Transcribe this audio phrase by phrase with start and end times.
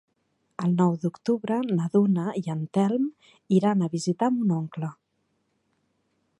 [0.67, 3.05] El nou d'octubre na Duna i en Telm
[3.61, 4.93] iran a visitar mon oncle.